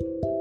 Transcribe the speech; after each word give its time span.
Thank 0.00 0.24
you. 0.24 0.33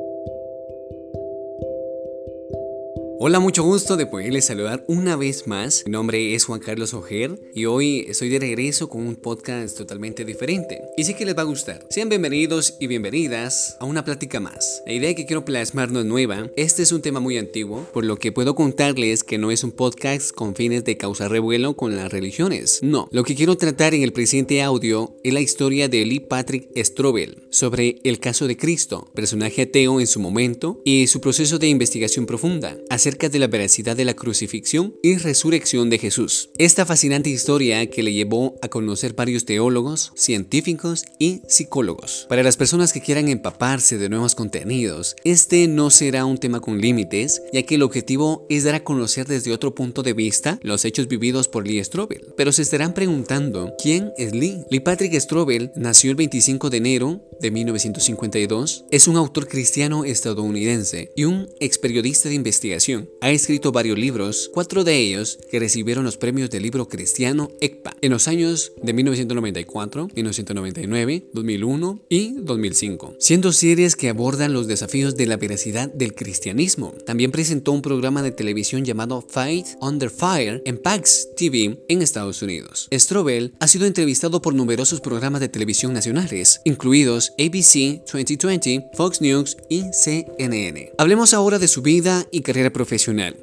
Hola, 3.26 3.40
mucho 3.40 3.64
gusto 3.64 3.96
de 3.96 4.06
poderles 4.06 4.44
saludar 4.44 4.84
una 4.90 5.16
vez 5.16 5.48
más. 5.48 5.84
Mi 5.86 5.94
nombre 5.94 6.36
es 6.36 6.44
Juan 6.44 6.60
Carlos 6.60 6.94
Ojer 6.94 7.40
y 7.54 7.64
hoy 7.64 8.04
estoy 8.10 8.28
de 8.28 8.38
regreso 8.38 8.90
con 8.90 9.08
un 9.08 9.16
podcast 9.16 9.78
totalmente 9.78 10.26
diferente. 10.26 10.82
Y 10.98 11.06
sé 11.06 11.16
que 11.16 11.24
les 11.24 11.34
va 11.34 11.44
a 11.44 11.46
gustar. 11.46 11.88
Sean 11.90 12.10
bienvenidos 12.10 12.76
y 12.82 12.88
bienvenidas 12.88 13.78
a 13.80 13.86
una 13.86 14.04
plática 14.04 14.42
más. 14.42 14.84
La 14.86 14.92
idea 14.92 15.16
que 15.16 15.26
quiero 15.26 15.46
plasmar 15.46 15.90
no 15.90 16.02
es 16.02 16.06
nueva. 16.06 16.50
Este 16.58 16.84
es 16.84 16.92
un 16.92 17.02
tema 17.02 17.22
muy 17.22 17.38
antiguo, 17.38 17.88
por 17.94 18.04
lo 18.04 18.18
que 18.18 18.34
puedo 18.34 18.56
contarles 18.56 19.24
que 19.24 19.38
no 19.38 19.52
es 19.52 19.64
un 19.64 19.72
podcast 19.72 20.34
con 20.34 20.54
fines 20.54 20.84
de 20.84 20.98
causar 20.98 21.32
revuelo 21.32 21.78
con 21.78 21.96
las 21.96 22.12
religiones. 22.12 22.80
No, 22.82 23.08
lo 23.14 23.24
que 23.24 23.36
quiero 23.36 23.56
tratar 23.56 23.94
en 23.94 24.04
el 24.04 24.12
presente 24.12 24.62
audio 24.62 25.16
es 25.24 25.32
la 25.32 25.40
historia 25.40 25.88
de 25.88 26.06
Lee 26.06 26.20
Patrick 26.20 26.68
Strobel 26.76 27.48
sobre 27.52 28.02
el 28.04 28.20
caso 28.20 28.48
de 28.48 28.58
Cristo, 28.58 29.10
personaje 29.16 29.62
ateo 29.62 30.02
en 30.02 30.08
su 30.08 30.20
momento, 30.20 30.82
y 30.84 31.08
su 31.08 31.22
proceso 31.22 31.58
de 31.58 31.70
investigación 31.70 32.26
profunda 32.26 32.76
de 33.14 33.40
la 33.40 33.48
veracidad 33.48 33.96
de 33.96 34.06
la 34.06 34.16
crucifixión 34.16 34.96
y 35.04 35.18
resurrección 35.18 35.90
de 35.90 36.00
Jesús. 36.00 36.50
Esta 36.58 36.86
fascinante 36.86 37.30
historia 37.30 37.86
que 37.90 38.02
le 38.02 38.12
llevó 38.12 38.56
a 38.62 38.70
conocer 38.70 39.14
varios 39.14 39.46
teólogos, 39.46 40.12
científicos 40.16 41.06
y 41.20 41.42
psicólogos. 41.48 42.26
Para 42.28 42.44
las 42.44 42.58
personas 42.58 42.92
que 42.92 43.02
quieran 43.02 43.30
empaparse 43.30 43.98
de 43.98 44.10
nuevos 44.10 44.34
contenidos, 44.34 45.16
este 45.24 45.68
no 45.68 45.92
será 45.92 46.26
un 46.26 46.40
tema 46.40 46.60
con 46.60 46.82
límites, 46.82 47.44
ya 47.54 47.64
que 47.64 47.76
el 47.76 47.84
objetivo 47.84 48.48
es 48.50 48.64
dar 48.64 48.76
a 48.76 48.84
conocer 48.84 49.28
desde 49.28 49.54
otro 49.54 49.76
punto 49.76 50.02
de 50.02 50.14
vista 50.14 50.60
los 50.64 50.84
hechos 50.84 51.08
vividos 51.08 51.48
por 51.48 51.68
Lee 51.68 51.84
Strobel. 51.84 52.34
Pero 52.36 52.52
se 52.52 52.64
estarán 52.64 52.94
preguntando, 52.94 53.74
¿quién 53.82 54.12
es 54.18 54.34
Lee? 54.34 54.64
Lee 54.72 54.80
Patrick 54.80 55.14
Strobel 55.20 55.72
nació 55.76 56.10
el 56.10 56.18
25 56.18 56.72
de 56.72 56.78
enero 56.78 57.22
de 57.40 57.52
1952, 57.52 58.86
es 58.90 59.08
un 59.08 59.18
autor 59.18 59.48
cristiano 59.48 60.04
estadounidense 60.04 61.12
y 61.16 61.26
un 61.26 61.48
ex 61.60 61.78
periodista 61.78 62.30
de 62.30 62.36
investigación. 62.36 62.93
Ha 63.22 63.32
escrito 63.32 63.72
varios 63.72 63.98
libros, 63.98 64.50
cuatro 64.54 64.84
de 64.84 64.98
ellos 64.98 65.40
que 65.50 65.60
recibieron 65.60 66.04
los 66.04 66.18
premios 66.18 66.50
del 66.50 66.64
libro 66.64 66.88
cristiano 66.88 67.52
ECPA 67.62 67.96
en 68.02 68.12
los 68.12 68.28
años 68.28 68.74
de 68.82 68.94
1994, 68.94 70.10
1999, 70.16 71.30
2001 71.34 72.02
y 72.10 72.34
2005, 72.40 73.16
siendo 73.20 73.52
series 73.52 73.96
que 73.96 74.10
abordan 74.10 74.54
los 74.54 74.68
desafíos 74.68 75.16
de 75.16 75.26
la 75.26 75.38
veracidad 75.38 75.92
del 75.92 76.16
cristianismo. 76.16 76.94
También 77.06 77.32
presentó 77.32 77.72
un 77.72 77.82
programa 77.82 78.22
de 78.22 78.32
televisión 78.32 78.86
llamado 78.86 79.22
Fight 79.22 79.68
Under 79.82 80.10
Fire 80.10 80.62
en 80.66 80.78
PAX 80.78 81.30
TV 81.36 81.84
en 81.88 82.02
Estados 82.02 82.42
Unidos. 82.42 82.88
Strobel 82.92 83.54
ha 83.60 83.68
sido 83.68 83.86
entrevistado 83.86 84.42
por 84.42 84.54
numerosos 84.54 85.02
programas 85.02 85.42
de 85.42 85.50
televisión 85.50 85.94
nacionales, 85.94 86.62
incluidos 86.66 87.34
ABC 87.40 88.04
2020, 88.12 88.90
Fox 88.94 89.22
News 89.22 89.58
y 89.70 89.84
CNN. 89.92 90.92
Hablemos 90.98 91.34
ahora 91.34 91.60
de 91.60 91.68
su 91.68 91.82
vida 91.82 92.28
y 92.32 92.42
carrera 92.42 92.70
profesional. 92.70 92.83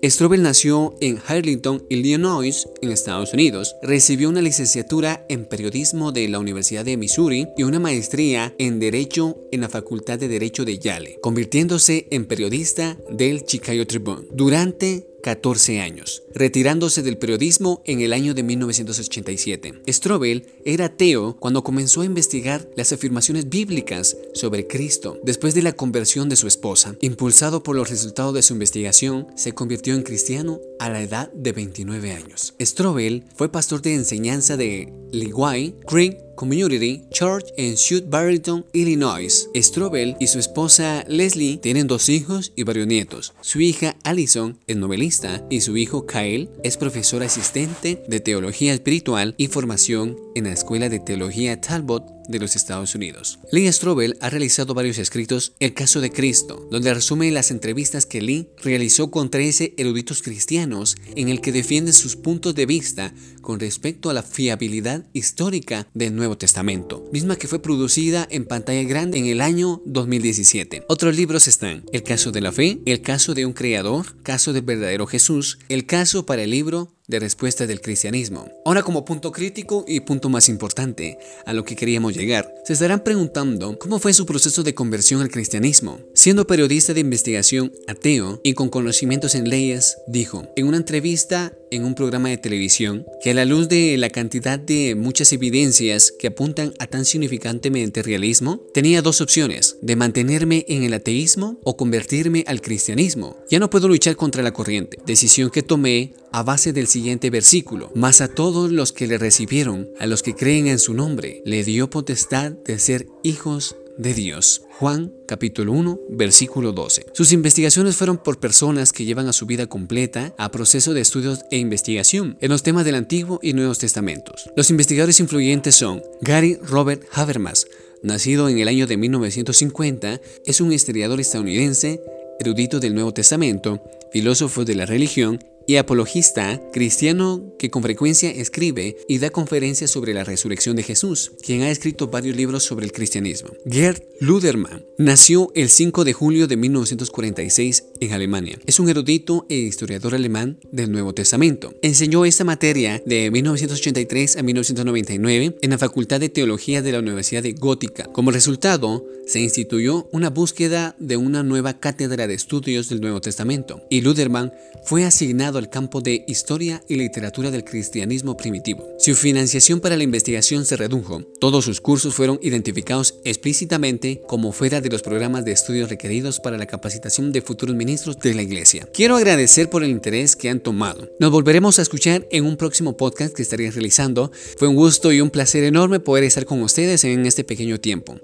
Strobel 0.02 0.42
nació 0.42 0.94
en 1.00 1.18
Harlington, 1.26 1.84
Illinois, 1.88 2.66
en 2.82 2.90
Estados 2.90 3.32
Unidos. 3.32 3.76
Recibió 3.82 4.28
una 4.28 4.42
licenciatura 4.42 5.24
en 5.28 5.44
periodismo 5.44 6.12
de 6.12 6.28
la 6.28 6.38
Universidad 6.38 6.84
de 6.84 6.96
Missouri 6.96 7.48
y 7.56 7.62
una 7.62 7.78
maestría 7.78 8.54
en 8.58 8.78
Derecho 8.78 9.38
en 9.52 9.62
la 9.62 9.68
Facultad 9.68 10.18
de 10.18 10.28
Derecho 10.28 10.64
de 10.64 10.78
Yale, 10.78 11.18
convirtiéndose 11.20 12.06
en 12.10 12.26
periodista 12.26 12.96
del 13.10 13.44
Chicago 13.44 13.86
Tribune. 13.86 14.28
Durante 14.32 15.09
14 15.22 15.80
años, 15.80 16.22
retirándose 16.34 17.02
del 17.02 17.18
periodismo 17.18 17.82
en 17.84 18.00
el 18.00 18.12
año 18.12 18.34
de 18.34 18.42
1987. 18.42 19.82
Strobel 19.88 20.46
era 20.64 20.86
ateo 20.86 21.36
cuando 21.38 21.64
comenzó 21.64 22.00
a 22.00 22.06
investigar 22.06 22.68
las 22.76 22.92
afirmaciones 22.92 23.48
bíblicas 23.48 24.16
sobre 24.34 24.66
Cristo. 24.66 25.18
Después 25.22 25.54
de 25.54 25.62
la 25.62 25.72
conversión 25.72 26.28
de 26.28 26.36
su 26.36 26.46
esposa, 26.46 26.96
impulsado 27.00 27.62
por 27.62 27.76
los 27.76 27.90
resultados 27.90 28.34
de 28.34 28.42
su 28.42 28.54
investigación, 28.54 29.26
se 29.36 29.52
convirtió 29.52 29.94
en 29.94 30.02
cristiano 30.02 30.60
a 30.78 30.88
la 30.88 31.02
edad 31.02 31.30
de 31.32 31.52
29 31.52 32.12
años. 32.12 32.54
Strobel 32.60 33.24
fue 33.34 33.50
pastor 33.50 33.82
de 33.82 33.94
enseñanza 33.94 34.56
de 34.56 34.92
Liguay 35.12 35.74
Creek 35.86 36.29
Community 36.40 37.02
Church 37.10 37.52
en 37.58 37.76
South 37.76 38.04
Barrington, 38.08 38.64
Illinois. 38.72 39.50
Strobel 39.54 40.16
y 40.18 40.26
su 40.26 40.38
esposa 40.38 41.04
Leslie 41.06 41.58
tienen 41.58 41.86
dos 41.86 42.08
hijos 42.08 42.54
y 42.56 42.62
varios 42.62 42.86
nietos. 42.86 43.34
Su 43.42 43.60
hija 43.60 43.94
Allison 44.04 44.58
es 44.66 44.78
novelista 44.78 45.44
y 45.50 45.60
su 45.60 45.76
hijo 45.76 46.06
Kyle 46.06 46.48
es 46.64 46.78
profesor 46.78 47.22
asistente 47.22 48.02
de 48.08 48.20
teología 48.20 48.72
espiritual 48.72 49.34
y 49.36 49.48
formación 49.48 50.16
en 50.34 50.44
la 50.44 50.52
Escuela 50.52 50.88
de 50.88 50.98
Teología 50.98 51.60
Talbot 51.60 52.19
de 52.30 52.38
los 52.38 52.56
Estados 52.56 52.94
Unidos. 52.94 53.38
Lee 53.52 53.70
Strobel 53.72 54.16
ha 54.20 54.30
realizado 54.30 54.74
varios 54.74 54.98
escritos 54.98 55.52
El 55.60 55.74
caso 55.74 56.00
de 56.00 56.10
Cristo, 56.10 56.68
donde 56.70 56.94
resume 56.94 57.30
las 57.30 57.50
entrevistas 57.50 58.06
que 58.06 58.22
Lee 58.22 58.48
realizó 58.62 59.10
con 59.10 59.30
13 59.30 59.74
eruditos 59.76 60.22
cristianos 60.22 60.96
en 61.16 61.28
el 61.28 61.40
que 61.40 61.52
defiende 61.52 61.92
sus 61.92 62.16
puntos 62.16 62.54
de 62.54 62.66
vista 62.66 63.12
con 63.40 63.58
respecto 63.58 64.10
a 64.10 64.14
la 64.14 64.22
fiabilidad 64.22 65.06
histórica 65.12 65.86
del 65.94 66.14
Nuevo 66.14 66.38
Testamento, 66.38 67.04
misma 67.12 67.36
que 67.36 67.48
fue 67.48 67.60
producida 67.60 68.26
en 68.30 68.44
pantalla 68.44 68.82
grande 68.84 69.18
en 69.18 69.26
el 69.26 69.40
año 69.40 69.82
2017. 69.86 70.84
Otros 70.88 71.16
libros 71.16 71.48
están 71.48 71.84
El 71.92 72.02
caso 72.02 72.32
de 72.32 72.40
la 72.40 72.52
fe, 72.52 72.80
El 72.86 73.02
caso 73.02 73.34
de 73.34 73.46
un 73.46 73.52
creador, 73.52 74.20
Caso 74.22 74.52
del 74.52 74.62
verdadero 74.62 75.06
Jesús, 75.06 75.58
El 75.68 75.86
caso 75.86 76.26
para 76.26 76.42
el 76.42 76.50
libro 76.50 76.94
de 77.10 77.18
respuesta 77.18 77.66
del 77.66 77.80
cristianismo. 77.80 78.48
Ahora 78.64 78.82
como 78.82 79.04
punto 79.04 79.32
crítico 79.32 79.84
y 79.86 80.00
punto 80.00 80.28
más 80.28 80.48
importante 80.48 81.18
a 81.44 81.52
lo 81.52 81.64
que 81.64 81.76
queríamos 81.76 82.14
llegar, 82.14 82.54
se 82.64 82.72
estarán 82.72 83.04
preguntando 83.04 83.78
cómo 83.78 83.98
fue 83.98 84.14
su 84.14 84.24
proceso 84.24 84.62
de 84.62 84.74
conversión 84.74 85.20
al 85.20 85.30
cristianismo. 85.30 86.00
Siendo 86.14 86.46
periodista 86.46 86.94
de 86.94 87.00
investigación 87.00 87.72
ateo 87.88 88.40
y 88.42 88.54
con 88.54 88.68
conocimientos 88.68 89.34
en 89.34 89.50
leyes, 89.50 89.98
dijo 90.06 90.46
en 90.56 90.66
una 90.66 90.76
entrevista 90.76 91.52
en 91.70 91.84
un 91.84 91.94
programa 91.94 92.28
de 92.28 92.38
televisión 92.38 93.06
que 93.22 93.30
a 93.30 93.34
la 93.34 93.44
luz 93.44 93.68
de 93.68 93.96
la 93.96 94.10
cantidad 94.10 94.58
de 94.58 94.94
muchas 94.94 95.32
evidencias 95.32 96.12
que 96.12 96.28
apuntan 96.28 96.74
a 96.78 96.86
tan 96.86 97.04
significantemente 97.04 98.02
realismo, 98.02 98.60
tenía 98.74 99.02
dos 99.02 99.20
opciones, 99.20 99.76
de 99.80 99.96
mantenerme 99.96 100.64
en 100.68 100.82
el 100.82 100.94
ateísmo 100.94 101.58
o 101.64 101.76
convertirme 101.76 102.44
al 102.46 102.60
cristianismo. 102.60 103.36
Ya 103.50 103.58
no 103.58 103.70
puedo 103.70 103.88
luchar 103.88 104.16
contra 104.16 104.42
la 104.42 104.52
corriente, 104.52 104.98
decisión 105.06 105.50
que 105.50 105.62
tomé 105.62 106.12
a 106.32 106.42
base 106.42 106.72
del 106.72 106.86
siguiente 106.86 107.30
versículo, 107.30 107.90
mas 107.94 108.20
a 108.20 108.28
todos 108.28 108.70
los 108.70 108.92
que 108.92 109.06
le 109.06 109.18
recibieron, 109.18 109.88
a 109.98 110.06
los 110.06 110.22
que 110.22 110.34
creen 110.34 110.66
en 110.66 110.78
su 110.78 110.94
nombre, 110.94 111.42
le 111.44 111.64
dio 111.64 111.90
potestad 111.90 112.52
de 112.52 112.78
ser 112.78 113.06
hijos 113.22 113.76
de 113.98 114.14
Dios. 114.14 114.62
Juan 114.78 115.12
capítulo 115.26 115.72
1 115.72 116.00
versículo 116.08 116.72
12. 116.72 117.06
Sus 117.12 117.32
investigaciones 117.32 117.96
fueron 117.96 118.16
por 118.16 118.40
personas 118.40 118.92
que 118.92 119.04
llevan 119.04 119.28
a 119.28 119.34
su 119.34 119.44
vida 119.44 119.66
completa 119.66 120.34
a 120.38 120.50
proceso 120.50 120.94
de 120.94 121.02
estudios 121.02 121.40
e 121.50 121.58
investigación 121.58 122.38
en 122.40 122.50
los 122.50 122.62
temas 122.62 122.86
del 122.86 122.94
Antiguo 122.94 123.40
y 123.42 123.52
Nuevos 123.52 123.78
Testamentos. 123.78 124.50
Los 124.56 124.70
investigadores 124.70 125.20
influyentes 125.20 125.74
son 125.74 126.02
Gary 126.22 126.58
Robert 126.62 127.04
Habermas, 127.12 127.66
nacido 128.02 128.48
en 128.48 128.58
el 128.58 128.68
año 128.68 128.86
de 128.86 128.96
1950, 128.96 130.20
es 130.46 130.60
un 130.62 130.72
historiador 130.72 131.20
estadounidense, 131.20 132.02
erudito 132.38 132.80
del 132.80 132.94
Nuevo 132.94 133.12
Testamento, 133.12 133.82
filósofo 134.10 134.64
de 134.64 134.76
la 134.76 134.86
religión 134.86 135.38
y 135.66 135.76
apologista 135.76 136.60
cristiano 136.72 137.52
que 137.58 137.70
con 137.70 137.82
frecuencia 137.82 138.30
escribe 138.30 138.96
y 139.08 139.18
da 139.18 139.30
conferencias 139.30 139.90
sobre 139.90 140.14
la 140.14 140.24
resurrección 140.24 140.76
de 140.76 140.82
Jesús, 140.82 141.32
quien 141.42 141.62
ha 141.62 141.70
escrito 141.70 142.08
varios 142.08 142.36
libros 142.36 142.64
sobre 142.64 142.86
el 142.86 142.92
cristianismo. 142.92 143.50
Gerd 143.66 144.02
Ludermann 144.20 144.84
nació 144.98 145.52
el 145.54 145.68
5 145.68 146.04
de 146.04 146.12
julio 146.12 146.46
de 146.46 146.56
1946 146.56 147.84
en 148.00 148.12
Alemania. 148.12 148.58
Es 148.66 148.80
un 148.80 148.88
erudito 148.88 149.46
e 149.48 149.54
historiador 149.54 150.14
alemán 150.14 150.58
del 150.72 150.90
Nuevo 150.90 151.14
Testamento. 151.14 151.74
Enseñó 151.82 152.24
esta 152.24 152.44
materia 152.44 153.02
de 153.06 153.30
1983 153.30 154.36
a 154.36 154.42
1999 154.42 155.56
en 155.60 155.70
la 155.70 155.78
Facultad 155.78 156.20
de 156.20 156.28
Teología 156.28 156.82
de 156.82 156.92
la 156.92 156.98
Universidad 156.98 157.42
de 157.42 157.52
Gótica. 157.52 158.04
Como 158.12 158.30
resultado, 158.30 159.04
se 159.26 159.40
instituyó 159.40 160.08
una 160.12 160.30
búsqueda 160.30 160.96
de 160.98 161.16
una 161.16 161.42
nueva 161.42 161.78
cátedra 161.78 162.26
de 162.26 162.34
estudios 162.34 162.88
del 162.88 163.00
Nuevo 163.00 163.20
Testamento 163.20 163.80
y 163.88 164.00
Ludermann 164.00 164.52
fue 164.84 165.04
asignado 165.04 165.58
al 165.58 165.70
campo 165.70 166.00
de 166.00 166.24
historia 166.26 166.82
y 166.88 166.96
literatura 166.96 167.50
del 167.50 167.64
cristianismo 167.64 168.36
primitivo. 168.36 168.88
Su 168.98 169.14
financiación 169.14 169.80
para 169.80 169.96
la 169.96 170.02
investigación 170.02 170.64
se 170.64 170.76
redujo. 170.76 171.22
Todos 171.38 171.64
sus 171.64 171.80
cursos 171.80 172.14
fueron 172.14 172.38
identificados 172.42 173.20
explícitamente 173.24 174.22
como 174.26 174.52
fuera 174.52 174.80
de 174.80 174.88
los 174.88 175.02
programas 175.02 175.44
de 175.44 175.52
estudios 175.52 175.90
requeridos 175.90 176.40
para 176.40 176.58
la 176.58 176.66
capacitación 176.66 177.30
de 177.32 177.42
futuros 177.42 177.76
de 177.96 178.34
la 178.34 178.42
Iglesia. 178.42 178.88
Quiero 178.92 179.16
agradecer 179.16 179.68
por 179.68 179.82
el 179.82 179.90
interés 179.90 180.36
que 180.36 180.48
han 180.48 180.60
tomado. 180.60 181.10
Nos 181.18 181.32
volveremos 181.32 181.78
a 181.78 181.82
escuchar 181.82 182.26
en 182.30 182.44
un 182.44 182.56
próximo 182.56 182.96
podcast 182.96 183.34
que 183.34 183.42
estaré 183.42 183.70
realizando. 183.70 184.30
Fue 184.58 184.68
un 184.68 184.76
gusto 184.76 185.10
y 185.12 185.20
un 185.20 185.30
placer 185.30 185.64
enorme 185.64 185.98
poder 185.98 186.22
estar 186.24 186.46
con 186.46 186.62
ustedes 186.62 187.02
en 187.02 187.26
este 187.26 187.42
pequeño 187.42 187.80
tiempo. 187.80 188.16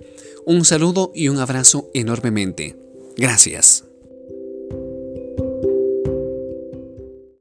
Un 0.44 0.64
saludo 0.64 1.10
y 1.14 1.28
un 1.28 1.38
abrazo 1.38 1.90
enormemente. 1.94 2.76
Gracias. 3.16 3.84